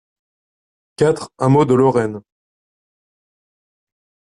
quatre 0.95 1.31
hameau 1.37 1.63
de 1.63 1.75
Lorraine 1.75 2.21